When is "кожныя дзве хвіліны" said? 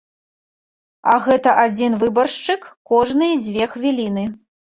2.93-4.23